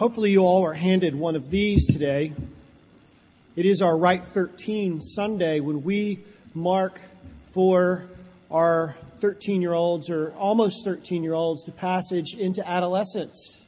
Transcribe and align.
Hopefully, 0.00 0.30
you 0.30 0.40
all 0.40 0.64
are 0.64 0.72
handed 0.72 1.14
one 1.14 1.36
of 1.36 1.50
these 1.50 1.86
today. 1.86 2.32
It 3.54 3.66
is 3.66 3.82
our 3.82 3.94
Rite 3.94 4.24
13 4.24 5.02
Sunday 5.02 5.60
when 5.60 5.82
we 5.82 6.20
mark 6.54 6.98
for 7.52 8.06
our 8.50 8.96
13 9.20 9.60
year 9.60 9.74
olds 9.74 10.08
or 10.08 10.32
almost 10.38 10.86
13 10.86 11.22
year 11.22 11.34
olds 11.34 11.66
the 11.66 11.72
passage 11.72 12.32
into 12.32 12.66
adolescence. 12.66 13.60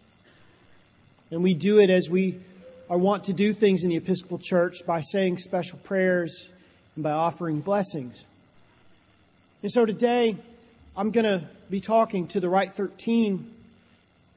And 1.30 1.42
we 1.42 1.52
do 1.52 1.78
it 1.78 1.90
as 1.90 2.08
we 2.08 2.40
are 2.88 2.96
wont 2.96 3.24
to 3.24 3.34
do 3.34 3.52
things 3.52 3.84
in 3.84 3.90
the 3.90 3.96
Episcopal 3.96 4.38
Church 4.38 4.86
by 4.86 5.02
saying 5.02 5.36
special 5.36 5.80
prayers 5.80 6.48
and 6.94 7.04
by 7.04 7.10
offering 7.10 7.60
blessings. 7.60 8.24
And 9.62 9.70
so 9.70 9.84
today, 9.84 10.38
I'm 10.96 11.10
going 11.10 11.26
to 11.26 11.46
be 11.68 11.82
talking 11.82 12.26
to 12.28 12.40
the 12.40 12.48
Rite 12.48 12.74
13 12.74 13.52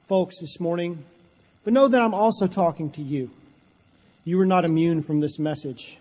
folks 0.10 0.42
this 0.42 0.60
morning 0.60 1.06
but 1.66 1.74
know 1.74 1.88
that 1.88 2.02
I'm 2.02 2.14
also 2.14 2.46
talking 2.46 2.92
to 2.92 3.02
you. 3.02 3.32
You 4.24 4.40
are 4.40 4.46
not 4.46 4.66
immune 4.66 5.02
from 5.02 5.20
this 5.20 5.40
message. 5.40 5.98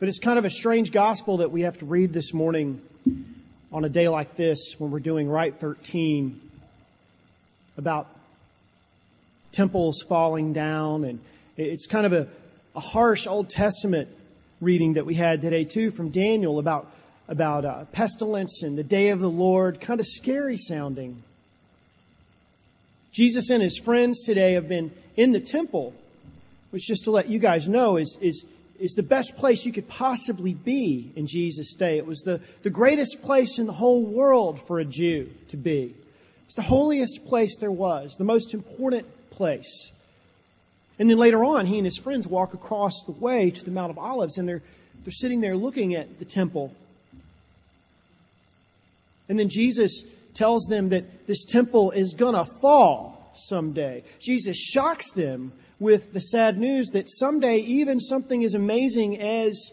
But 0.00 0.08
it's 0.08 0.18
kind 0.18 0.38
of 0.38 0.46
a 0.46 0.50
strange 0.50 0.92
gospel 0.92 1.36
that 1.36 1.52
we 1.52 1.60
have 1.60 1.78
to 1.78 1.84
read 1.84 2.14
this 2.14 2.32
morning 2.32 2.80
on 3.70 3.84
a 3.84 3.88
day 3.90 4.08
like 4.08 4.34
this 4.34 4.74
when 4.78 4.90
we're 4.90 5.00
doing 5.00 5.28
Rite 5.28 5.56
13 5.56 6.40
about 7.76 8.08
temples 9.52 10.02
falling 10.08 10.54
down. 10.54 11.04
And 11.04 11.20
it's 11.58 11.86
kind 11.86 12.06
of 12.06 12.14
a, 12.14 12.28
a 12.74 12.80
harsh 12.80 13.26
Old 13.26 13.50
Testament 13.50 14.08
reading 14.62 14.94
that 14.94 15.04
we 15.04 15.14
had 15.14 15.42
today, 15.42 15.64
too, 15.64 15.90
from 15.90 16.08
Daniel 16.08 16.58
about, 16.58 16.90
about 17.28 17.66
uh, 17.66 17.84
pestilence 17.92 18.62
and 18.62 18.76
the 18.76 18.82
day 18.82 19.10
of 19.10 19.20
the 19.20 19.30
Lord. 19.30 19.82
Kind 19.82 20.00
of 20.00 20.06
scary 20.06 20.56
sounding. 20.56 21.22
Jesus 23.12 23.50
and 23.50 23.62
his 23.62 23.78
friends 23.78 24.22
today 24.22 24.54
have 24.54 24.68
been 24.68 24.90
in 25.16 25.32
the 25.32 25.40
temple, 25.40 25.94
which 26.70 26.86
just 26.86 27.04
to 27.04 27.10
let 27.10 27.28
you 27.28 27.38
guys 27.38 27.68
know 27.68 27.98
is, 27.98 28.16
is, 28.22 28.44
is 28.80 28.94
the 28.94 29.02
best 29.02 29.36
place 29.36 29.66
you 29.66 29.72
could 29.72 29.86
possibly 29.86 30.54
be 30.54 31.12
in 31.14 31.26
Jesus' 31.26 31.74
day. 31.74 31.98
It 31.98 32.06
was 32.06 32.22
the, 32.22 32.40
the 32.62 32.70
greatest 32.70 33.22
place 33.22 33.58
in 33.58 33.66
the 33.66 33.72
whole 33.72 34.02
world 34.02 34.60
for 34.66 34.80
a 34.80 34.84
Jew 34.84 35.30
to 35.48 35.58
be. 35.58 35.94
It's 36.46 36.54
the 36.54 36.62
holiest 36.62 37.26
place 37.26 37.58
there 37.58 37.70
was, 37.70 38.16
the 38.16 38.24
most 38.24 38.54
important 38.54 39.06
place. 39.30 39.92
And 40.98 41.08
then 41.10 41.18
later 41.18 41.44
on, 41.44 41.66
he 41.66 41.76
and 41.78 41.84
his 41.84 41.98
friends 41.98 42.26
walk 42.26 42.54
across 42.54 43.02
the 43.04 43.12
way 43.12 43.50
to 43.50 43.64
the 43.64 43.70
Mount 43.70 43.90
of 43.90 43.98
Olives, 43.98 44.38
and 44.38 44.48
they're, 44.48 44.62
they're 45.04 45.12
sitting 45.12 45.40
there 45.40 45.56
looking 45.56 45.94
at 45.94 46.18
the 46.18 46.24
temple. 46.24 46.74
And 49.28 49.38
then 49.38 49.48
Jesus 49.48 50.04
tells 50.34 50.66
them 50.66 50.88
that 50.90 51.26
this 51.26 51.44
temple 51.44 51.90
is 51.90 52.14
going 52.14 52.34
to 52.34 52.44
fall 52.60 53.32
someday. 53.34 54.04
Jesus 54.20 54.56
shocks 54.56 55.12
them 55.12 55.52
with 55.78 56.12
the 56.12 56.20
sad 56.20 56.58
news 56.58 56.88
that 56.90 57.10
someday 57.10 57.58
even 57.58 58.00
something 58.00 58.44
as 58.44 58.54
amazing 58.54 59.20
as 59.20 59.72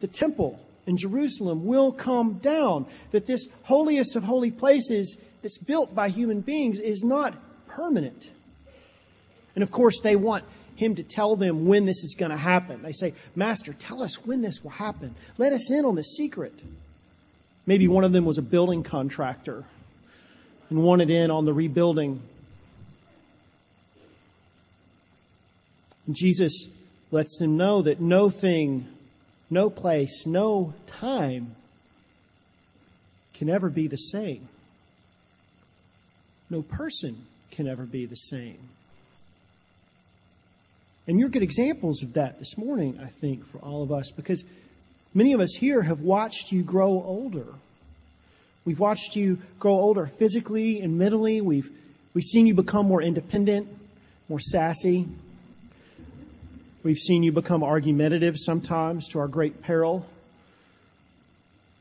the 0.00 0.06
temple 0.06 0.58
in 0.86 0.96
Jerusalem 0.96 1.66
will 1.66 1.92
come 1.92 2.34
down. 2.34 2.86
That 3.10 3.26
this 3.26 3.48
holiest 3.64 4.16
of 4.16 4.24
holy 4.24 4.50
places 4.50 5.16
that's 5.42 5.58
built 5.58 5.94
by 5.94 6.08
human 6.08 6.40
beings 6.40 6.78
is 6.78 7.04
not 7.04 7.34
permanent. 7.68 8.30
And 9.54 9.62
of 9.62 9.70
course, 9.70 10.00
they 10.00 10.16
want 10.16 10.44
him 10.76 10.94
to 10.94 11.02
tell 11.02 11.36
them 11.36 11.66
when 11.66 11.84
this 11.84 12.02
is 12.02 12.16
going 12.18 12.30
to 12.30 12.36
happen. 12.36 12.82
They 12.82 12.92
say, 12.92 13.14
Master, 13.36 13.74
tell 13.74 14.02
us 14.02 14.24
when 14.24 14.40
this 14.40 14.62
will 14.62 14.70
happen. 14.70 15.14
Let 15.36 15.52
us 15.52 15.70
in 15.70 15.84
on 15.84 15.94
the 15.94 16.02
secret. 16.02 16.54
Maybe 17.66 17.88
one 17.88 18.04
of 18.04 18.12
them 18.12 18.24
was 18.24 18.38
a 18.38 18.42
building 18.42 18.82
contractor 18.82 19.64
and 20.70 20.82
wanted 20.82 21.10
in 21.10 21.30
on 21.30 21.44
the 21.44 21.52
rebuilding. 21.52 22.22
And 26.06 26.16
Jesus 26.16 26.68
lets 27.10 27.38
them 27.38 27.56
know 27.56 27.82
that 27.82 28.00
no 28.00 28.30
thing, 28.30 28.86
no 29.50 29.70
place, 29.70 30.26
no 30.26 30.74
time 30.86 31.54
can 33.34 33.48
ever 33.48 33.68
be 33.68 33.86
the 33.86 33.96
same. 33.96 34.48
No 36.48 36.62
person 36.62 37.26
can 37.50 37.68
ever 37.68 37.84
be 37.84 38.06
the 38.06 38.16
same. 38.16 38.58
And 41.06 41.18
you're 41.18 41.28
good 41.28 41.42
examples 41.42 42.02
of 42.02 42.12
that 42.14 42.38
this 42.38 42.56
morning, 42.56 43.00
I 43.02 43.08
think, 43.08 43.46
for 43.50 43.58
all 43.58 43.82
of 43.82 43.90
us, 43.90 44.12
because 44.12 44.44
Many 45.12 45.32
of 45.32 45.40
us 45.40 45.54
here 45.54 45.82
have 45.82 46.00
watched 46.00 46.52
you 46.52 46.62
grow 46.62 47.02
older. 47.02 47.46
We've 48.64 48.78
watched 48.78 49.16
you 49.16 49.38
grow 49.58 49.72
older 49.72 50.06
physically 50.06 50.80
and 50.80 50.96
mentally. 50.96 51.40
We've, 51.40 51.68
we've 52.14 52.24
seen 52.24 52.46
you 52.46 52.54
become 52.54 52.86
more 52.86 53.02
independent, 53.02 53.66
more 54.28 54.38
sassy. 54.38 55.06
We've 56.84 56.96
seen 56.96 57.24
you 57.24 57.32
become 57.32 57.64
argumentative 57.64 58.36
sometimes 58.38 59.08
to 59.08 59.18
our 59.18 59.26
great 59.26 59.62
peril, 59.62 60.06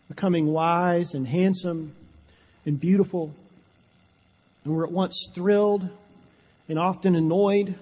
becoming 0.07 0.47
wise 0.47 1.13
and 1.13 1.27
handsome 1.27 1.93
and 2.65 2.79
beautiful. 2.79 3.31
And 4.65 4.75
we're 4.75 4.85
at 4.85 4.91
once 4.91 5.29
thrilled 5.35 5.87
and 6.67 6.79
often 6.79 7.15
annoyed 7.15 7.75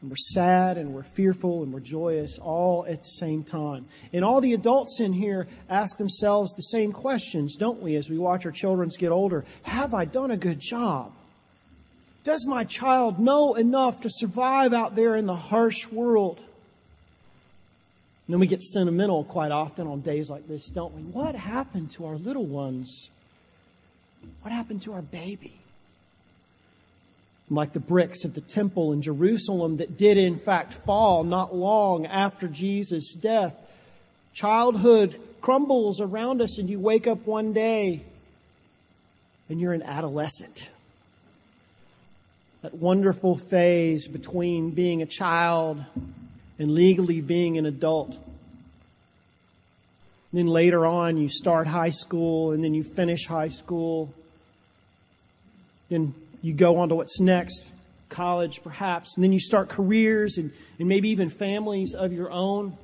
and 0.00 0.10
we're 0.10 0.16
sad 0.16 0.78
and 0.78 0.94
we're 0.94 1.02
fearful 1.02 1.62
and 1.62 1.72
we're 1.72 1.80
joyous 1.80 2.38
all 2.38 2.86
at 2.88 3.02
the 3.02 3.08
same 3.08 3.44
time. 3.44 3.86
And 4.12 4.24
all 4.24 4.40
the 4.40 4.54
adults 4.54 4.98
in 5.00 5.12
here 5.12 5.46
ask 5.68 5.98
themselves 5.98 6.54
the 6.54 6.62
same 6.62 6.92
questions, 6.92 7.56
don't 7.56 7.82
we, 7.82 7.96
as 7.96 8.08
we 8.08 8.18
watch 8.18 8.46
our 8.46 8.52
children 8.52 8.88
get 8.98 9.10
older? 9.10 9.44
Have 9.62 9.92
I 9.92 10.06
done 10.06 10.30
a 10.30 10.36
good 10.36 10.58
job? 10.58 11.12
Does 12.24 12.46
my 12.46 12.64
child 12.64 13.18
know 13.18 13.54
enough 13.54 14.02
to 14.02 14.10
survive 14.10 14.72
out 14.72 14.94
there 14.94 15.16
in 15.16 15.26
the 15.26 15.36
harsh 15.36 15.86
world? 15.88 16.38
And 16.38 18.34
then 18.34 18.40
we 18.40 18.46
get 18.46 18.62
sentimental 18.62 19.24
quite 19.24 19.50
often 19.50 19.86
on 19.86 20.00
days 20.00 20.30
like 20.30 20.46
this, 20.46 20.68
don't 20.68 20.94
we? 20.94 21.02
What 21.02 21.34
happened 21.34 21.90
to 21.92 22.06
our 22.06 22.16
little 22.16 22.46
ones? 22.46 23.10
What 24.42 24.52
happened 24.52 24.82
to 24.82 24.92
our 24.92 25.02
baby? 25.02 25.60
Like 27.50 27.72
the 27.72 27.80
bricks 27.80 28.24
of 28.24 28.34
the 28.34 28.40
temple 28.40 28.92
in 28.92 29.02
Jerusalem 29.02 29.78
that 29.78 29.98
did 29.98 30.16
in 30.16 30.38
fact 30.38 30.72
fall 30.72 31.24
not 31.24 31.54
long 31.54 32.06
after 32.06 32.46
Jesus' 32.46 33.12
death. 33.14 33.56
Childhood 34.32 35.20
crumbles 35.40 36.00
around 36.00 36.40
us, 36.40 36.58
and 36.58 36.70
you 36.70 36.78
wake 36.78 37.08
up 37.08 37.26
one 37.26 37.52
day 37.52 38.02
and 39.48 39.60
you're 39.60 39.72
an 39.72 39.82
adolescent. 39.82 40.70
That 42.62 42.74
wonderful 42.74 43.36
phase 43.36 44.06
between 44.06 44.70
being 44.70 45.02
a 45.02 45.06
child 45.06 45.84
and 46.58 46.70
legally 46.72 47.20
being 47.20 47.58
an 47.58 47.66
adult. 47.66 48.16
then 50.32 50.46
later 50.46 50.86
on, 50.86 51.16
you 51.16 51.28
start 51.28 51.66
high 51.66 51.90
school, 51.90 52.52
and 52.52 52.62
then 52.62 52.74
you 52.74 52.84
finish 52.84 53.26
high 53.26 53.48
school. 53.48 54.14
Then 55.88 56.14
you 56.42 56.52
go 56.52 56.78
on 56.78 56.88
to 56.88 56.94
what's 56.94 57.20
next, 57.20 57.70
college 58.08 58.62
perhaps, 58.62 59.16
and 59.16 59.24
then 59.24 59.32
you 59.32 59.40
start 59.40 59.68
careers 59.68 60.38
and, 60.38 60.50
and 60.78 60.88
maybe 60.88 61.10
even 61.10 61.30
families 61.30 61.94
of 61.94 62.12
your 62.12 62.30
own. 62.30 62.76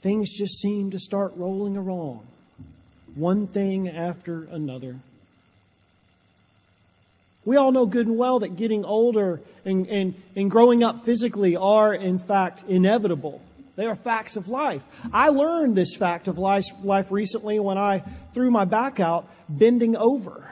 Things 0.00 0.32
just 0.32 0.60
seem 0.60 0.92
to 0.92 0.98
start 1.00 1.32
rolling 1.36 1.76
along, 1.76 2.24
one 3.14 3.48
thing 3.48 3.88
after 3.88 4.44
another. 4.44 4.96
We 7.44 7.56
all 7.56 7.72
know 7.72 7.86
good 7.86 8.06
and 8.06 8.18
well 8.18 8.40
that 8.40 8.56
getting 8.56 8.84
older 8.84 9.40
and, 9.64 9.86
and, 9.88 10.14
and 10.36 10.50
growing 10.50 10.84
up 10.84 11.04
physically 11.04 11.56
are, 11.56 11.94
in 11.94 12.18
fact, 12.18 12.62
inevitable. 12.68 13.40
They 13.74 13.86
are 13.86 13.94
facts 13.94 14.36
of 14.36 14.48
life. 14.48 14.82
I 15.12 15.30
learned 15.30 15.74
this 15.74 15.96
fact 15.96 16.28
of 16.28 16.36
life, 16.36 16.66
life 16.82 17.10
recently 17.10 17.58
when 17.58 17.78
I 17.78 18.02
threw 18.34 18.50
my 18.50 18.64
back 18.64 19.00
out 19.00 19.28
bending 19.48 19.96
over. 19.96 20.48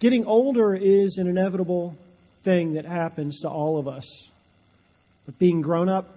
Getting 0.00 0.26
older 0.26 0.74
is 0.74 1.18
an 1.18 1.26
inevitable 1.26 1.96
thing 2.40 2.74
that 2.74 2.84
happens 2.84 3.40
to 3.40 3.48
all 3.48 3.78
of 3.78 3.88
us. 3.88 4.28
But 5.24 5.38
being 5.38 5.62
grown 5.62 5.88
up, 5.88 6.08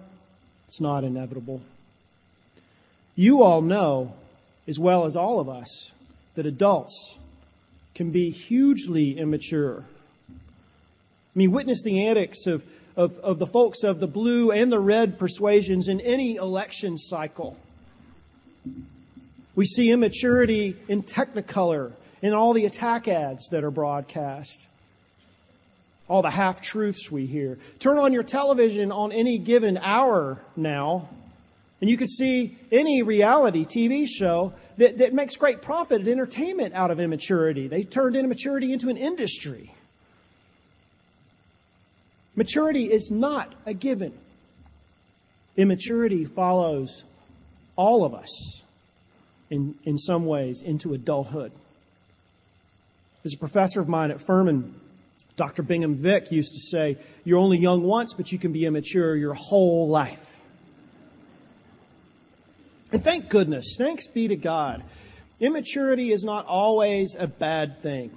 it's 0.66 0.80
not 0.80 1.04
inevitable. 1.04 1.62
You 3.14 3.42
all 3.42 3.62
know, 3.62 4.14
as 4.66 4.78
well 4.78 5.06
as 5.06 5.16
all 5.16 5.40
of 5.40 5.48
us, 5.48 5.90
that 6.34 6.44
adults 6.44 7.16
can 7.94 8.10
be 8.10 8.30
hugely 8.30 9.18
immature. 9.18 9.84
I 10.30 10.32
mean, 11.34 11.50
witness 11.50 11.82
the 11.82 12.06
antics 12.06 12.46
of, 12.46 12.64
of, 12.96 13.18
of 13.20 13.38
the 13.38 13.46
folks 13.46 13.82
of 13.82 14.00
the 14.00 14.06
blue 14.06 14.50
and 14.50 14.70
the 14.70 14.80
red 14.80 15.18
persuasions 15.18 15.88
in 15.88 16.00
any 16.00 16.36
election 16.36 16.98
cycle. 16.98 17.58
We 19.54 19.64
see 19.64 19.90
immaturity 19.90 20.76
in 20.88 21.02
technicolor 21.02 21.92
in 22.22 22.34
all 22.34 22.52
the 22.52 22.64
attack 22.66 23.08
ads 23.08 23.48
that 23.50 23.64
are 23.64 23.70
broadcast, 23.70 24.66
all 26.08 26.22
the 26.22 26.30
half 26.30 26.60
truths 26.60 27.10
we 27.10 27.26
hear. 27.26 27.58
Turn 27.78 27.98
on 27.98 28.12
your 28.12 28.22
television 28.22 28.90
on 28.90 29.12
any 29.12 29.38
given 29.38 29.78
hour 29.78 30.40
now, 30.56 31.08
And 31.80 31.88
you 31.88 31.96
could 31.96 32.08
see 32.08 32.56
any 32.72 33.02
reality 33.02 33.64
TV 33.64 34.06
show 34.08 34.52
that, 34.78 34.98
that 34.98 35.14
makes 35.14 35.36
great 35.36 35.62
profit 35.62 36.00
and 36.00 36.08
entertainment 36.08 36.74
out 36.74 36.90
of 36.90 36.98
immaturity. 36.98 37.68
They 37.68 37.84
turned 37.84 38.16
immaturity 38.16 38.72
into 38.72 38.88
an 38.88 38.96
industry. 38.96 39.72
Maturity 42.34 42.90
is 42.90 43.10
not 43.10 43.54
a 43.64 43.74
given. 43.74 44.12
Immaturity 45.56 46.24
follows 46.24 47.04
all 47.76 48.04
of 48.04 48.14
us 48.14 48.62
in, 49.50 49.76
in 49.84 49.98
some 49.98 50.26
ways 50.26 50.62
into 50.62 50.94
adulthood. 50.94 51.52
As 53.24 53.34
a 53.34 53.38
professor 53.38 53.80
of 53.80 53.88
mine 53.88 54.10
at 54.10 54.20
Furman, 54.20 54.74
Dr. 55.36 55.62
Bingham 55.62 55.94
Vick 55.94 56.30
used 56.30 56.54
to 56.54 56.60
say, 56.60 56.98
You're 57.24 57.38
only 57.38 57.58
young 57.58 57.82
once, 57.82 58.14
but 58.14 58.32
you 58.32 58.38
can 58.38 58.52
be 58.52 58.66
immature 58.66 59.16
your 59.16 59.34
whole 59.34 59.88
life. 59.88 60.36
And 62.92 63.02
thank 63.02 63.28
goodness, 63.28 63.76
thanks 63.76 64.06
be 64.06 64.28
to 64.28 64.36
God. 64.36 64.82
Immaturity 65.40 66.12
is 66.12 66.24
not 66.24 66.46
always 66.46 67.16
a 67.18 67.26
bad 67.26 67.80
thing. 67.82 68.10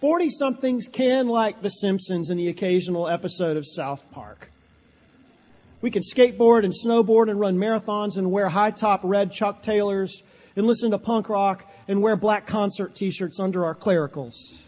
40 0.00 0.30
somethings 0.30 0.88
can 0.88 1.28
like 1.28 1.62
The 1.62 1.70
Simpsons 1.70 2.28
in 2.28 2.36
the 2.36 2.48
occasional 2.48 3.08
episode 3.08 3.56
of 3.56 3.64
South 3.64 4.02
Park. 4.10 4.50
We 5.80 5.90
can 5.90 6.02
skateboard 6.02 6.64
and 6.64 6.74
snowboard 6.74 7.30
and 7.30 7.40
run 7.40 7.56
marathons 7.56 8.18
and 8.18 8.30
wear 8.30 8.48
high 8.48 8.72
top 8.72 9.00
red 9.04 9.32
Chuck 9.32 9.62
Taylors 9.62 10.22
and 10.56 10.66
listen 10.66 10.90
to 10.90 10.98
punk 10.98 11.28
rock 11.28 11.71
and 11.88 12.02
wear 12.02 12.16
black 12.16 12.46
concert 12.46 12.94
t 12.94 13.10
shirts 13.10 13.40
under 13.40 13.64
our 13.64 13.74
clericals. 13.74 14.62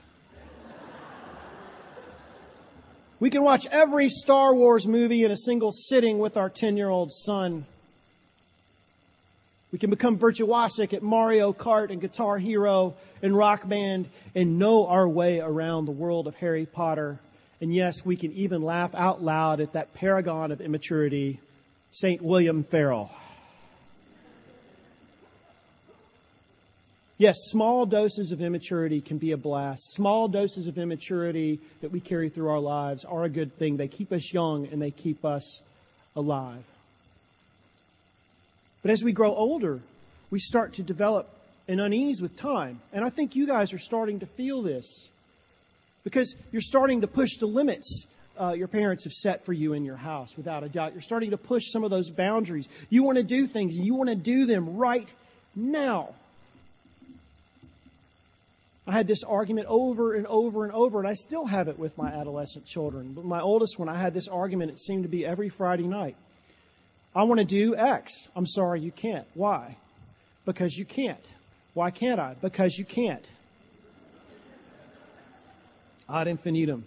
We 3.20 3.30
can 3.30 3.42
watch 3.42 3.66
every 3.70 4.08
Star 4.10 4.54
Wars 4.54 4.86
movie 4.86 5.24
in 5.24 5.30
a 5.30 5.36
single 5.36 5.72
sitting 5.72 6.18
with 6.18 6.36
our 6.36 6.50
10 6.50 6.76
year 6.76 6.90
old 6.90 7.10
son. 7.10 7.64
We 9.72 9.78
can 9.78 9.90
become 9.90 10.18
virtuosic 10.18 10.92
at 10.92 11.02
Mario 11.02 11.52
Kart 11.52 11.90
and 11.90 12.00
Guitar 12.00 12.38
Hero 12.38 12.94
and 13.22 13.36
Rock 13.36 13.66
Band 13.66 14.08
and 14.34 14.58
know 14.58 14.86
our 14.86 15.08
way 15.08 15.40
around 15.40 15.86
the 15.86 15.90
world 15.90 16.26
of 16.26 16.34
Harry 16.36 16.66
Potter. 16.66 17.18
And 17.60 17.74
yes, 17.74 18.04
we 18.04 18.14
can 18.16 18.30
even 18.32 18.62
laugh 18.62 18.94
out 18.94 19.22
loud 19.22 19.60
at 19.60 19.72
that 19.72 19.94
paragon 19.94 20.52
of 20.52 20.60
immaturity, 20.60 21.40
St. 21.92 22.20
William 22.20 22.62
Ferrell. 22.62 23.10
Yes, 27.16 27.36
small 27.44 27.86
doses 27.86 28.32
of 28.32 28.40
immaturity 28.40 29.00
can 29.00 29.18
be 29.18 29.30
a 29.30 29.36
blast. 29.36 29.94
Small 29.94 30.26
doses 30.26 30.66
of 30.66 30.78
immaturity 30.78 31.60
that 31.80 31.92
we 31.92 32.00
carry 32.00 32.28
through 32.28 32.48
our 32.48 32.58
lives 32.58 33.04
are 33.04 33.24
a 33.24 33.28
good 33.28 33.56
thing. 33.56 33.76
They 33.76 33.88
keep 33.88 34.12
us 34.12 34.32
young 34.32 34.66
and 34.66 34.82
they 34.82 34.90
keep 34.90 35.24
us 35.24 35.60
alive. 36.16 36.64
But 38.82 38.90
as 38.90 39.04
we 39.04 39.12
grow 39.12 39.32
older, 39.32 39.80
we 40.30 40.40
start 40.40 40.74
to 40.74 40.82
develop 40.82 41.28
an 41.68 41.78
unease 41.78 42.20
with 42.20 42.36
time. 42.36 42.80
And 42.92 43.04
I 43.04 43.10
think 43.10 43.36
you 43.36 43.46
guys 43.46 43.72
are 43.72 43.78
starting 43.78 44.20
to 44.20 44.26
feel 44.26 44.62
this 44.62 45.08
because 46.02 46.34
you're 46.50 46.60
starting 46.60 47.00
to 47.02 47.06
push 47.06 47.36
the 47.38 47.46
limits 47.46 48.06
uh, 48.38 48.52
your 48.52 48.68
parents 48.68 49.04
have 49.04 49.12
set 49.12 49.44
for 49.44 49.52
you 49.52 49.74
in 49.74 49.84
your 49.84 49.96
house, 49.96 50.36
without 50.36 50.64
a 50.64 50.68
doubt. 50.68 50.92
You're 50.92 51.02
starting 51.02 51.30
to 51.30 51.36
push 51.36 51.70
some 51.70 51.84
of 51.84 51.90
those 51.90 52.10
boundaries. 52.10 52.68
You 52.90 53.02
want 53.02 53.16
to 53.18 53.22
do 53.22 53.46
things, 53.46 53.76
and 53.76 53.86
you 53.86 53.94
want 53.94 54.10
to 54.10 54.16
do 54.16 54.46
them 54.46 54.76
right 54.76 55.12
now. 55.54 56.14
I 58.86 58.92
had 58.92 59.06
this 59.06 59.22
argument 59.22 59.66
over 59.68 60.14
and 60.14 60.26
over 60.26 60.64
and 60.64 60.72
over, 60.72 60.98
and 60.98 61.08
I 61.08 61.14
still 61.14 61.46
have 61.46 61.68
it 61.68 61.78
with 61.78 61.96
my 61.96 62.08
adolescent 62.08 62.66
children. 62.66 63.14
But 63.14 63.24
my 63.24 63.40
oldest 63.40 63.78
one, 63.78 63.88
I 63.88 63.96
had 63.96 64.12
this 64.12 64.28
argument, 64.28 64.72
it 64.72 64.80
seemed 64.80 65.04
to 65.04 65.08
be 65.08 65.24
every 65.24 65.48
Friday 65.48 65.86
night. 65.86 66.16
I 67.14 67.22
want 67.22 67.38
to 67.38 67.46
do 67.46 67.76
X. 67.76 68.28
I'm 68.36 68.46
sorry, 68.46 68.80
you 68.80 68.90
can't. 68.90 69.26
Why? 69.34 69.76
Because 70.44 70.76
you 70.76 70.84
can't. 70.84 71.24
Why 71.72 71.90
can't 71.90 72.20
I? 72.20 72.34
Because 72.40 72.76
you 72.76 72.84
can't. 72.84 73.24
Ad 76.08 76.28
infinitum. 76.28 76.84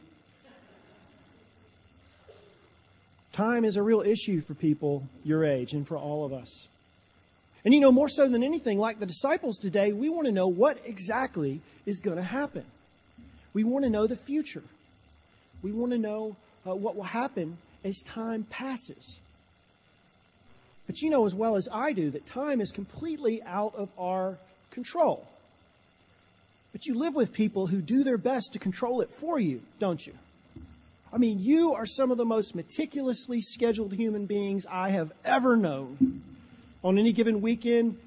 Time 3.32 3.66
is 3.66 3.76
a 3.76 3.82
real 3.82 4.02
issue 4.02 4.42
for 4.42 4.54
people 4.54 5.04
your 5.24 5.44
age 5.44 5.74
and 5.74 5.88
for 5.88 5.98
all 5.98 6.26
of 6.26 6.34
us. 6.34 6.68
And 7.68 7.74
you 7.74 7.82
know, 7.82 7.92
more 7.92 8.08
so 8.08 8.30
than 8.30 8.44
anything, 8.44 8.80
like 8.80 9.02
the 9.02 9.06
disciples 9.06 9.60
today, 9.60 9.92
we 9.92 10.08
want 10.08 10.26
to 10.26 10.32
know 10.32 10.48
what 10.48 10.80
exactly 10.86 11.60
is 11.86 12.00
going 12.00 12.16
to 12.16 12.24
happen. 12.24 12.64
We 13.54 13.66
want 13.66 13.84
to 13.84 13.90
know 13.90 14.08
the 14.08 14.16
future. 14.16 14.64
We 15.62 15.74
want 15.74 15.92
to 15.92 15.98
know 15.98 16.38
uh, 16.66 16.76
what 16.76 16.96
will 16.96 17.04
happen 17.04 17.58
as 17.84 18.02
time 18.04 18.46
passes. 18.50 19.20
But 20.86 21.02
you 21.02 21.10
know 21.10 21.26
as 21.26 21.36
well 21.36 21.58
as 21.58 21.68
I 21.70 21.92
do 21.92 22.10
that 22.12 22.26
time 22.26 22.62
is 22.62 22.72
completely 22.72 23.44
out 23.44 23.76
of 23.76 23.90
our 24.00 24.38
control. 24.72 25.28
But 26.72 26.86
you 26.86 26.94
live 26.94 27.16
with 27.16 27.34
people 27.34 27.68
who 27.68 27.82
do 27.82 28.06
their 28.06 28.18
best 28.18 28.54
to 28.54 28.60
control 28.60 29.02
it 29.02 29.12
for 29.12 29.42
you, 29.42 29.62
don't 29.78 30.08
you? 30.08 30.14
I 31.12 31.18
mean, 31.18 31.42
you 31.42 31.74
are 31.74 31.86
some 31.86 32.12
of 32.12 32.18
the 32.18 32.24
most 32.24 32.56
meticulously 32.56 33.42
scheduled 33.42 33.92
human 33.92 34.26
beings 34.26 34.66
I 34.72 34.92
have 34.92 35.12
ever 35.26 35.58
known. 35.58 36.24
On 36.84 36.98
any 36.98 37.12
given 37.12 37.42
weekend, 37.42 37.98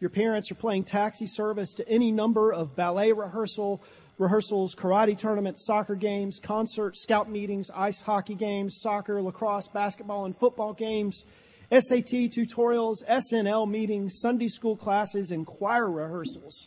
your 0.00 0.10
parents 0.10 0.50
are 0.50 0.56
playing 0.56 0.84
taxi 0.84 1.26
service 1.26 1.74
to 1.74 1.88
any 1.88 2.10
number 2.10 2.52
of 2.52 2.76
ballet 2.76 3.12
rehearsal, 3.12 3.82
rehearsals, 4.18 4.74
karate 4.74 5.18
tournaments, 5.18 5.66
soccer 5.66 5.94
games, 5.94 6.38
concerts, 6.42 7.02
scout 7.02 7.30
meetings, 7.30 7.70
ice 7.74 8.00
hockey 8.00 8.34
games, 8.34 8.78
soccer, 8.80 9.20
lacrosse, 9.20 9.68
basketball, 9.68 10.24
and 10.24 10.36
football 10.36 10.72
games 10.72 11.24
SAT 11.72 12.32
tutorials, 12.32 13.04
SNL 13.08 13.70
meetings, 13.70 14.18
Sunday 14.18 14.48
school 14.48 14.74
classes, 14.74 15.30
and 15.30 15.46
choir 15.46 15.88
rehearsals. 15.88 16.66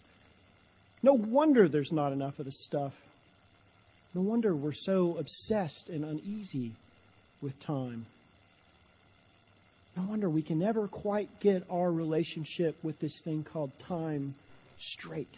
No 1.01 1.12
wonder 1.12 1.68
there's 1.68 1.92
not 1.92 2.13
enough 2.13 2.39
of 2.39 2.45
this 2.45 2.63
stuff. 2.63 2.94
No 4.13 4.21
wonder 4.21 4.56
we're 4.56 4.71
so 4.71 5.18
obsessed 5.18 5.89
and 5.89 6.06
uneasy 6.06 6.71
with 7.42 7.59
time. 7.59 8.06
No 9.95 10.04
wonder 10.04 10.30
we 10.30 10.42
can 10.42 10.60
never 10.60 10.88
quite 10.88 11.40
get 11.40 11.63
our 11.69 11.92
relationship 11.92 12.75
with 12.84 13.00
this 13.00 13.22
thing 13.24 13.44
called 13.44 13.72
time 13.80 14.36
straight. 14.80 15.38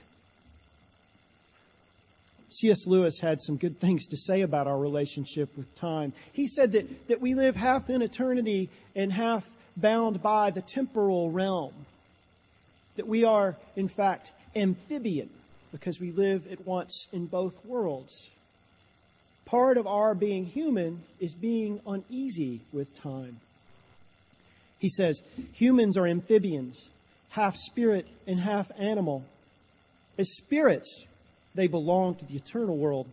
C.S. 2.49 2.87
Lewis 2.87 3.19
had 3.19 3.41
some 3.41 3.57
good 3.57 3.79
things 3.79 4.07
to 4.07 4.17
say 4.17 4.41
about 4.41 4.67
our 4.67 4.77
relationship 4.77 5.49
with 5.57 5.73
time. 5.75 6.13
He 6.31 6.47
said 6.47 6.71
that, 6.71 7.07
that 7.09 7.19
we 7.19 7.33
live 7.33 7.55
half 7.55 7.89
in 7.89 8.01
eternity 8.01 8.69
and 8.95 9.11
half 9.11 9.49
bound 9.75 10.21
by 10.21 10.51
the 10.51 10.61
temporal 10.61 11.31
realm. 11.31 11.73
That 12.95 13.07
we 13.07 13.25
are, 13.25 13.57
in 13.75 13.89
fact, 13.89 14.31
amphibian 14.55 15.29
because 15.73 15.99
we 15.99 16.11
live 16.11 16.49
at 16.49 16.65
once 16.65 17.07
in 17.11 17.25
both 17.25 17.65
worlds. 17.65 18.29
Part 19.45 19.77
of 19.77 19.85
our 19.85 20.15
being 20.15 20.45
human 20.45 21.03
is 21.19 21.33
being 21.33 21.81
uneasy 21.85 22.61
with 22.71 22.97
time. 23.01 23.41
He 24.79 24.89
says, 24.89 25.21
humans 25.53 25.97
are 25.97 26.05
amphibians, 26.05 26.89
half 27.29 27.55
spirit 27.55 28.07
and 28.27 28.39
half 28.39 28.71
animal. 28.77 29.23
As 30.17 30.35
spirits, 30.35 31.05
they 31.53 31.67
belong 31.67 32.15
to 32.15 32.25
the 32.25 32.35
eternal 32.35 32.77
world, 32.77 33.07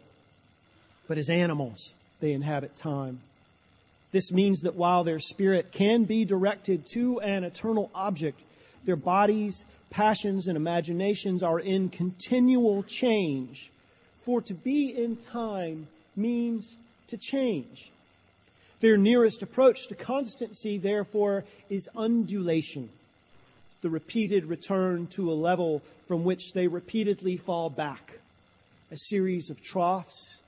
but 1.08 1.18
as 1.18 1.30
animals, 1.30 1.94
they 2.20 2.32
inhabit 2.32 2.76
time. 2.76 3.20
This 4.10 4.30
means 4.30 4.60
that 4.60 4.74
while 4.74 5.04
their 5.04 5.18
spirit 5.18 5.72
can 5.72 6.04
be 6.04 6.24
directed 6.24 6.84
to 6.92 7.20
an 7.20 7.44
eternal 7.44 7.90
object, 7.94 8.40
their 8.84 8.96
bodies, 8.96 9.64
passions, 9.90 10.48
and 10.48 10.56
imaginations 10.56 11.42
are 11.42 11.60
in 11.60 11.88
continual 11.88 12.82
change. 12.82 13.70
For 14.22 14.42
to 14.42 14.54
be 14.54 14.94
in 14.96 15.16
time 15.16 15.86
means 16.16 16.76
to 17.08 17.16
change. 17.16 17.91
Their 18.82 18.96
nearest 18.96 19.42
approach 19.42 19.86
to 19.88 19.94
constancy, 19.94 20.76
therefore, 20.76 21.44
is 21.70 21.88
undulation, 21.94 22.90
the 23.80 23.88
repeated 23.88 24.46
return 24.46 25.06
to 25.12 25.30
a 25.30 25.34
level 25.34 25.82
from 26.08 26.24
which 26.24 26.52
they 26.52 26.66
repeatedly 26.66 27.36
fall 27.36 27.70
back, 27.70 28.18
a 28.90 28.96
series 28.98 29.50
of 29.50 29.62
troughs 29.62 30.40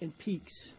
and 0.00 0.18
peaks. 0.18 0.72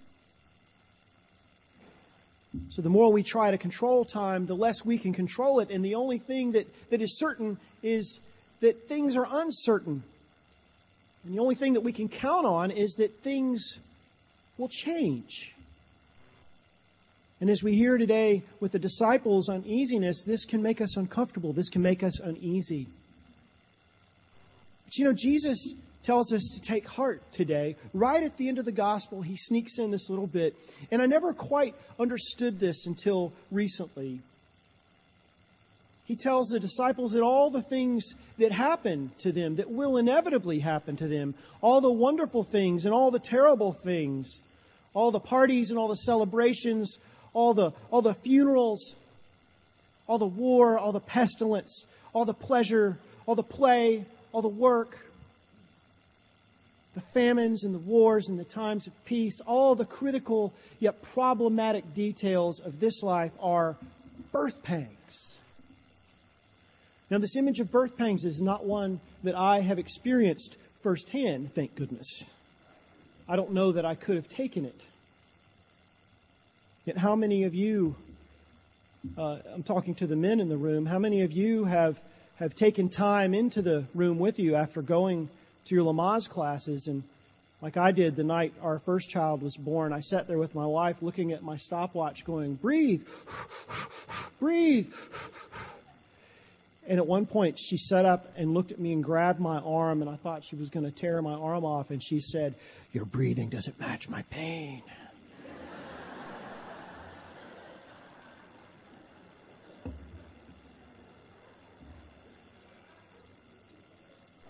So 2.71 2.81
the 2.81 2.89
more 2.89 3.09
we 3.09 3.23
try 3.23 3.51
to 3.51 3.57
control 3.57 4.03
time, 4.03 4.45
the 4.45 4.53
less 4.53 4.83
we 4.83 4.97
can 4.97 5.13
control 5.13 5.61
it. 5.61 5.69
And 5.69 5.85
the 5.85 5.95
only 5.95 6.19
thing 6.19 6.51
that, 6.51 6.67
that 6.89 7.01
is 7.01 7.17
certain 7.17 7.57
is 7.83 8.19
that 8.59 8.89
things 8.89 9.15
are 9.15 9.27
uncertain. 9.31 10.03
And 11.23 11.33
the 11.33 11.39
only 11.39 11.55
thing 11.55 11.71
that 11.73 11.81
we 11.81 11.93
can 11.93 12.09
count 12.09 12.45
on 12.45 12.69
is 12.69 12.95
that 12.95 13.23
things 13.23 13.77
will 14.57 14.69
change. 14.69 15.53
And 17.39 17.50
as 17.50 17.63
we 17.63 17.75
hear 17.75 17.98
today 17.98 18.44
with 18.60 18.72
the 18.72 18.79
disciples' 18.79 19.50
uneasiness, 19.50 20.24
this 20.24 20.46
can 20.46 20.62
make 20.62 20.82
us 20.82 20.98
uncomfortable. 20.98 21.53
This 21.53 21.70
can 21.70 21.82
make 21.82 22.01
us 22.01 22.20
uneasy. 22.20 22.88
But 24.86 24.98
you 24.98 25.06
know, 25.06 25.13
Jesus 25.13 25.74
tells 26.01 26.32
us 26.32 26.50
to 26.56 26.62
take 26.62 26.88
heart 26.88 27.22
today. 27.32 27.75
Right 27.94 28.24
at 28.24 28.38
the 28.38 28.48
end 28.48 28.58
of 28.58 28.65
the 28.65 28.72
gospel, 28.72 29.22
he 29.22 29.36
sneaks 29.36 29.77
in 29.77 29.91
this 29.91 30.10
little 30.10 30.25
bit. 30.25 30.56
And 30.89 31.01
I 31.01 31.06
never 31.06 31.34
quite 31.34 31.75
understood 32.00 32.60
this 32.60 32.88
until 32.88 33.34
recently. 33.51 34.22
He 36.06 36.15
tells 36.15 36.48
the 36.48 36.60
disciples 36.60 37.12
that 37.12 37.22
all 37.22 37.50
the 37.50 37.62
things 37.62 38.13
that 38.38 38.53
happen 38.53 39.12
to 39.20 39.34
them, 39.34 39.58
that 39.58 39.70
will 39.70 39.98
inevitably 39.98 40.60
happen 40.60 40.96
to 40.96 41.08
them, 41.08 41.36
all 41.60 41.82
the 41.82 41.91
wonderful 41.91 42.46
things 42.46 42.86
and 42.86 42.94
all 42.94 43.12
the 43.12 43.20
terrible 43.20 43.74
things, 43.74 44.39
all 44.94 45.12
the 45.12 45.20
parties 45.20 45.70
and 45.70 45.77
all 45.77 45.89
the 45.89 45.96
celebrations, 45.96 46.98
all 47.38 47.53
the, 47.53 47.72
all 47.91 48.01
the 48.01 48.15
funerals, 48.15 48.96
all 50.08 50.17
the 50.17 50.25
war, 50.25 50.79
all 50.79 50.91
the 50.91 51.00
pestilence, 51.00 51.86
all 52.12 52.25
the 52.25 52.34
pleasure, 52.34 52.98
all 53.27 53.36
the 53.36 53.44
play, 53.44 54.03
all 54.32 54.41
the 54.41 54.48
work, 54.48 54.98
the 56.96 57.01
famines 57.13 57.63
and 57.63 57.75
the 57.75 57.79
wars 57.79 58.27
and 58.27 58.39
the 58.39 58.44
times 58.44 58.88
of 58.88 59.06
peace, 59.06 59.39
all 59.46 59.75
the 59.75 59.86
critical 59.86 60.51
yet 60.79 61.00
problematic 61.13 61.94
details 61.94 62.60
of 62.60 62.79
this 62.79 63.03
life 63.03 63.34
are 63.39 63.75
birth 64.32 64.63
pangs. 64.63 65.38
Now, 67.12 67.20
this 67.20 67.36
image 67.36 67.60
of 67.60 67.72
birth 67.72 67.96
pangs 68.00 68.25
is 68.25 68.41
not 68.41 68.65
one 68.65 69.00
that 69.24 69.36
I 69.36 69.60
have 69.60 69.77
experienced 69.77 70.58
firsthand, 70.82 71.53
thank 71.53 71.75
goodness. 71.75 72.24
I 73.29 73.36
don't 73.36 73.51
know 73.51 73.74
that 73.74 73.86
I 73.86 73.94
could 73.94 74.15
have 74.15 74.27
taken 74.27 74.65
it. 74.65 74.82
Yet, 76.88 76.98
how 76.98 77.17
many 77.17 77.44
of 77.44 77.53
you, 77.53 77.98
uh, 79.17 79.39
I'm 79.53 79.63
talking 79.63 79.94
to 79.96 80.08
the 80.08 80.15
men 80.15 80.39
in 80.39 80.48
the 80.48 80.56
room, 80.56 80.86
how 80.86 81.00
many 81.00 81.22
of 81.22 81.34
you 81.34 81.65
have, 81.65 82.00
have 82.38 82.56
taken 82.56 82.88
time 82.88 83.34
into 83.34 83.62
the 83.62 83.84
room 83.94 84.20
with 84.20 84.39
you 84.39 84.56
after 84.56 84.82
going 84.82 85.27
to 85.65 85.75
your 85.75 85.84
Lamaze 85.84 86.29
classes. 86.29 86.88
And 86.88 87.03
like 87.62 87.75
I 87.75 87.91
did 87.91 88.15
the 88.15 88.24
night 88.24 88.53
our 88.62 88.79
first 88.79 89.10
child 89.10 89.41
was 89.41 89.58
born, 89.58 89.91
I 89.91 90.00
sat 90.00 90.29
there 90.29 90.38
with 90.38 90.56
my 90.56 90.65
wife 90.65 91.01
looking 91.01 91.34
at 91.34 91.44
my 91.44 91.58
stopwatch 91.58 92.24
going, 92.24 92.53
breathe, 92.53 93.06
breathe. 94.39 94.96
And 96.88 97.00
at 97.00 97.06
one 97.06 97.25
point, 97.25 97.60
she 97.60 97.75
sat 97.75 98.06
up 98.06 98.32
and 98.38 98.53
looked 98.53 98.72
at 98.72 98.79
me 98.79 98.94
and 98.94 99.03
grabbed 99.03 99.41
my 99.41 99.58
arm, 99.58 100.01
and 100.01 100.10
I 100.10 100.15
thought 100.15 100.46
she 100.46 100.56
was 100.56 100.70
going 100.70 100.86
to 100.86 100.91
tear 100.91 101.22
my 101.22 101.34
arm 101.34 101.65
off. 101.65 101.91
And 101.91 102.01
she 102.01 102.22
said, 102.22 102.56
Your 102.94 103.03
breathing 103.03 103.50
doesn't 103.50 103.77
match 103.77 104.08
my 104.08 104.22
pain. 104.29 104.84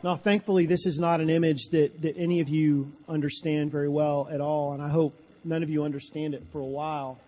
Now, 0.07 0.15
thankfully, 0.15 0.65
this 0.65 0.85
is 0.85 0.99
not 0.99 1.19
an 1.19 1.29
image 1.29 1.65
that, 1.73 2.01
that 2.01 2.15
any 2.15 2.39
of 2.39 2.47
you 2.47 2.93
understand 3.09 3.73
very 3.73 3.89
well 3.89 4.29
at 4.31 4.39
all, 4.39 4.71
and 4.71 4.81
I 4.81 4.87
hope 4.87 5.13
none 5.43 5.63
of 5.63 5.69
you 5.69 5.83
understand 5.83 6.33
it 6.33 6.43
for 6.53 6.61
a 6.61 6.65
while. 6.65 7.19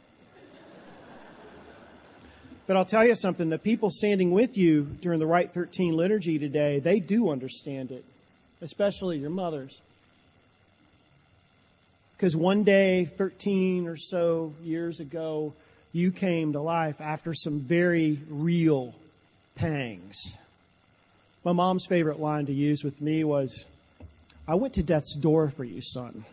But 2.67 2.77
I'll 2.77 2.86
tell 2.86 3.05
you 3.05 3.15
something 3.15 3.50
the 3.50 3.57
people 3.57 3.89
standing 3.89 4.31
with 4.31 4.57
you 4.57 4.83
during 5.01 5.19
the 5.19 5.27
Rite 5.27 5.51
13 5.51 5.93
liturgy 5.93 6.39
today, 6.39 6.79
they 6.79 7.01
do 7.01 7.31
understand 7.31 7.91
it, 7.91 8.05
especially 8.62 9.17
your 9.17 9.29
mothers. 9.29 9.81
Because 12.15 12.38
one 12.38 12.63
day, 12.63 13.03
13 13.03 13.88
or 13.89 13.98
so 13.98 14.53
years 14.63 15.01
ago, 15.01 15.53
you 15.91 16.13
came 16.13 16.53
to 16.53 16.62
life 16.62 17.01
after 17.01 17.33
some 17.33 17.59
very 17.59 18.21
real 18.29 18.95
pangs. 19.55 20.38
My 21.46 21.53
mom's 21.53 21.86
favorite 21.86 22.19
line 22.19 22.48
to 22.48 22.53
use 22.53 22.84
with 22.84 23.01
me 23.01 23.24
was, 23.24 23.65
I 24.48 24.55
went 24.55 24.74
to 24.74 24.84
death's 24.84 25.15
door 25.15 25.50
for 25.50 25.63
you, 25.63 25.81
son. 25.81 26.25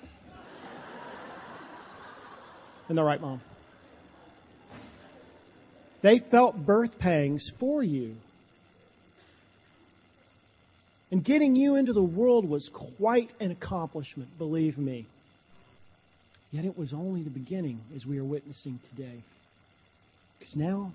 Isn't 2.87 2.97
that 2.97 3.03
right, 3.03 3.21
Mom? 3.21 3.41
They 6.03 6.19
felt 6.19 6.57
birth 6.57 6.99
pangs 6.99 7.51
for 7.59 7.83
you. 7.83 8.17
And 11.11 11.23
getting 11.23 11.55
you 11.55 11.77
into 11.77 11.93
the 11.93 12.03
world 12.03 12.49
was 12.49 12.69
quite 12.69 13.31
an 13.41 13.53
accomplishment, 13.53 14.37
believe 14.39 14.77
me. 14.77 15.07
Yet 16.51 16.65
it 16.65 16.77
was 16.77 16.93
only 16.93 17.23
the 17.23 17.31
beginning, 17.31 17.81
as 17.95 18.07
we 18.07 18.19
are 18.19 18.25
witnessing 18.25 18.81
today. 18.91 19.23
Because 20.39 20.57
now, 20.57 20.93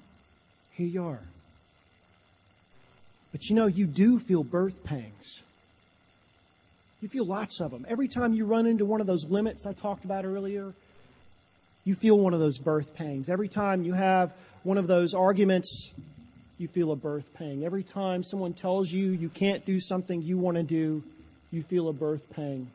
here 0.72 0.88
you 0.88 1.06
are. 1.06 1.22
But 3.32 3.50
you 3.50 3.56
know, 3.56 3.68
you 3.68 3.86
do 3.86 4.20
feel 4.20 4.44
birth 4.44 4.84
pangs. 4.84 5.40
You 7.02 7.08
feel 7.08 7.26
lots 7.26 7.60
of 7.60 7.72
them. 7.72 7.86
Every 7.90 8.08
time 8.08 8.34
you 8.34 8.46
run 8.46 8.68
into 8.68 8.86
one 8.86 9.02
of 9.02 9.08
those 9.08 9.26
limits 9.26 9.66
I 9.66 9.74
talked 9.74 10.06
about 10.06 10.26
earlier, 10.26 10.74
you 11.84 11.96
feel 11.96 12.18
one 12.20 12.34
of 12.34 12.40
those 12.40 12.60
birth 12.60 12.94
pangs. 12.94 13.28
Every 13.28 13.48
time 13.48 13.84
you 13.84 13.94
have 13.94 14.34
one 14.64 14.78
of 14.78 14.88
those 14.88 15.14
arguments, 15.14 15.92
you 16.60 16.68
feel 16.68 16.92
a 16.92 16.96
birth 16.96 17.34
pang. 17.34 17.66
Every 17.66 17.82
time 17.82 18.24
someone 18.24 18.54
tells 18.54 18.92
you 18.92 19.12
you 19.12 19.30
can't 19.30 19.66
do 19.66 19.80
something 19.80 20.22
you 20.22 20.38
want 20.38 20.58
to 20.58 20.64
do, 20.64 21.04
you 21.52 21.64
feel 21.64 21.90
a 21.90 21.94
birth 21.94 22.30
pang. 22.36 22.68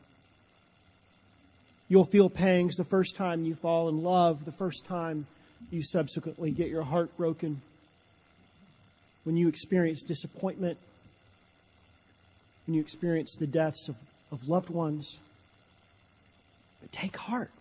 You'll 1.87 2.05
feel 2.05 2.29
pangs 2.29 2.75
the 2.75 2.83
first 2.83 3.15
time 3.15 3.45
you 3.45 3.55
fall 3.55 3.87
in 3.87 4.03
love, 4.03 4.43
the 4.43 4.51
first 4.51 4.85
time 4.85 5.25
you 5.71 5.81
subsequently 5.81 6.51
get 6.51 6.67
your 6.67 6.83
heart 6.83 7.15
broken 7.15 7.61
when 9.27 9.35
you 9.35 9.49
experience 9.49 10.03
disappointment, 10.03 10.77
when 12.65 12.75
you 12.75 12.79
experience 12.79 13.35
the 13.35 13.45
deaths 13.45 13.89
of, 13.89 13.97
of 14.31 14.47
loved 14.47 14.69
ones. 14.69 15.19
But 16.79 16.93
take 16.93 17.17
heart, 17.17 17.51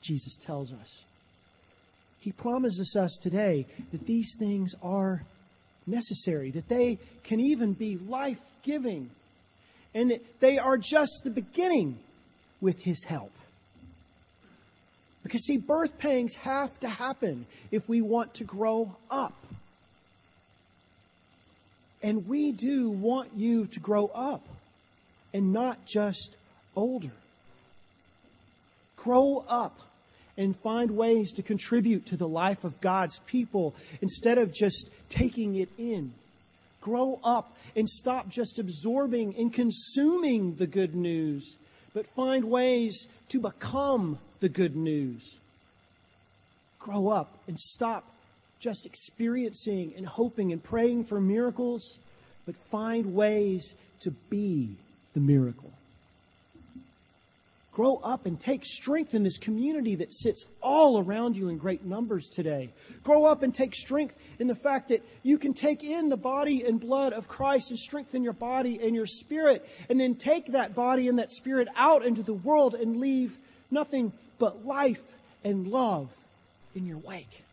Jesus 0.00 0.36
tells 0.36 0.72
us. 0.72 1.02
He 2.20 2.32
promises 2.32 2.96
us 2.98 3.18
today 3.20 3.66
that 3.92 4.06
these 4.06 4.34
things 4.38 4.74
are 4.82 5.22
necessary, 5.86 6.52
that 6.52 6.70
they 6.70 6.98
can 7.22 7.38
even 7.38 7.74
be 7.74 7.98
life 7.98 8.40
giving, 8.62 9.10
and 9.92 10.10
that 10.12 10.40
they 10.40 10.58
are 10.58 10.78
just 10.78 11.20
the 11.24 11.30
beginning 11.30 11.98
with 12.62 12.80
His 12.80 13.04
help. 13.04 13.32
Because, 15.22 15.44
see, 15.44 15.58
birth 15.58 15.98
pangs 15.98 16.32
have 16.36 16.80
to 16.80 16.88
happen 16.88 17.44
if 17.70 17.90
we 17.90 18.00
want 18.00 18.32
to 18.34 18.44
grow 18.44 18.96
up. 19.10 19.34
And 22.02 22.26
we 22.26 22.52
do 22.52 22.90
want 22.90 23.30
you 23.36 23.66
to 23.66 23.80
grow 23.80 24.06
up 24.14 24.46
and 25.34 25.52
not 25.52 25.84
just 25.86 26.36
older. 26.74 27.10
Grow 28.96 29.44
up 29.48 29.78
and 30.36 30.56
find 30.56 30.92
ways 30.92 31.32
to 31.32 31.42
contribute 31.42 32.06
to 32.06 32.16
the 32.16 32.28
life 32.28 32.64
of 32.64 32.80
God's 32.80 33.18
people 33.20 33.74
instead 34.00 34.38
of 34.38 34.52
just 34.52 34.88
taking 35.08 35.56
it 35.56 35.68
in. 35.76 36.12
Grow 36.80 37.20
up 37.22 37.54
and 37.76 37.88
stop 37.88 38.28
just 38.28 38.58
absorbing 38.58 39.34
and 39.36 39.52
consuming 39.52 40.54
the 40.54 40.66
good 40.66 40.94
news, 40.94 41.56
but 41.92 42.06
find 42.06 42.44
ways 42.44 43.06
to 43.28 43.40
become 43.40 44.18
the 44.40 44.48
good 44.48 44.76
news. 44.76 45.36
Grow 46.78 47.08
up 47.08 47.36
and 47.46 47.58
stop 47.58 48.09
just 48.60 48.84
experiencing 48.84 49.94
and 49.96 50.06
hoping 50.06 50.52
and 50.52 50.62
praying 50.62 51.04
for 51.04 51.20
miracles, 51.20 51.98
but 52.46 52.54
find 52.54 53.14
ways 53.14 53.74
to 54.00 54.10
be 54.28 54.76
the 55.14 55.20
miracle. 55.20 55.72
Grow 57.72 57.96
up 58.02 58.26
and 58.26 58.38
take 58.38 58.64
strength 58.66 59.14
in 59.14 59.22
this 59.22 59.38
community 59.38 59.94
that 59.94 60.12
sits 60.12 60.44
all 60.60 60.98
around 60.98 61.36
you 61.36 61.48
in 61.48 61.56
great 61.56 61.84
numbers 61.84 62.28
today. 62.28 62.68
Grow 63.04 63.24
up 63.24 63.42
and 63.42 63.54
take 63.54 63.74
strength 63.74 64.18
in 64.38 64.48
the 64.48 64.54
fact 64.54 64.88
that 64.88 65.02
you 65.22 65.38
can 65.38 65.54
take 65.54 65.82
in 65.82 66.08
the 66.08 66.16
body 66.16 66.64
and 66.64 66.80
blood 66.80 67.12
of 67.12 67.28
Christ 67.28 67.70
and 67.70 67.78
strengthen 67.78 68.22
your 68.22 68.34
body 68.34 68.80
and 68.82 68.94
your 68.94 69.06
spirit, 69.06 69.66
and 69.88 69.98
then 69.98 70.14
take 70.16 70.46
that 70.52 70.74
body 70.74 71.08
and 71.08 71.18
that 71.18 71.30
spirit 71.32 71.68
out 71.76 72.04
into 72.04 72.22
the 72.22 72.34
world 72.34 72.74
and 72.74 72.98
leave 72.98 73.38
nothing 73.70 74.12
but 74.38 74.66
life 74.66 75.14
and 75.44 75.68
love 75.68 76.10
in 76.74 76.86
your 76.86 76.98
wake 76.98 77.44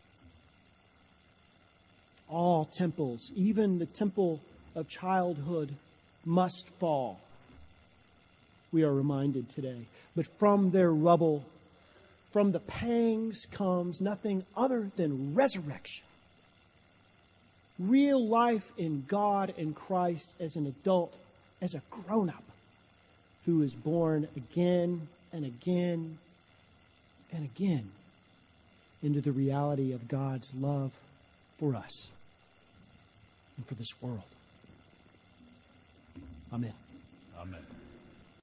all 2.30 2.64
temples, 2.64 3.32
even 3.34 3.78
the 3.78 3.86
temple 3.86 4.40
of 4.74 4.88
childhood, 4.88 5.74
must 6.24 6.68
fall. 6.78 7.20
We 8.72 8.82
are 8.82 8.92
reminded 8.92 9.48
today. 9.50 9.86
But 10.14 10.26
from 10.38 10.70
their 10.70 10.92
rubble, 10.92 11.44
from 12.32 12.52
the 12.52 12.60
pangs, 12.60 13.46
comes 13.50 14.00
nothing 14.00 14.44
other 14.56 14.90
than 14.96 15.34
resurrection. 15.34 16.04
Real 17.78 18.26
life 18.26 18.70
in 18.76 19.04
God 19.08 19.54
and 19.56 19.74
Christ 19.74 20.34
as 20.40 20.56
an 20.56 20.66
adult, 20.66 21.14
as 21.62 21.74
a 21.74 21.82
grown 21.90 22.28
up, 22.28 22.44
who 23.46 23.62
is 23.62 23.74
born 23.74 24.28
again 24.36 25.08
and 25.32 25.44
again 25.44 26.18
and 27.32 27.44
again 27.44 27.90
into 29.02 29.20
the 29.20 29.32
reality 29.32 29.92
of 29.92 30.08
God's 30.08 30.52
love 30.54 30.92
for 31.58 31.74
us 31.74 32.10
and 33.58 33.66
for 33.66 33.74
this 33.74 34.00
world. 34.00 34.22
Amen. 36.50 36.72